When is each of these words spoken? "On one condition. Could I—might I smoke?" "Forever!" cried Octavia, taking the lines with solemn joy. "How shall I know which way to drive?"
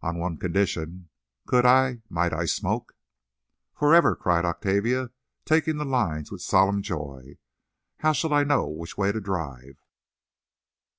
"On 0.00 0.16
one 0.18 0.38
condition. 0.38 1.10
Could 1.46 1.66
I—might 1.66 2.32
I 2.32 2.46
smoke?" 2.46 2.96
"Forever!" 3.74 4.16
cried 4.16 4.46
Octavia, 4.46 5.10
taking 5.44 5.76
the 5.76 5.84
lines 5.84 6.32
with 6.32 6.40
solemn 6.40 6.80
joy. 6.80 7.36
"How 7.98 8.12
shall 8.14 8.32
I 8.32 8.42
know 8.42 8.66
which 8.68 8.96
way 8.96 9.12
to 9.12 9.20
drive?" 9.20 9.84